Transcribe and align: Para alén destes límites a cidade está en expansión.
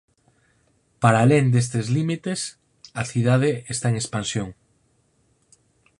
Para 1.01 1.17
alén 1.23 1.45
destes 1.55 1.87
límites 1.97 2.39
a 3.01 3.03
cidade 3.11 3.49
está 3.73 3.85
en 3.89 3.95
expansión. 4.01 4.49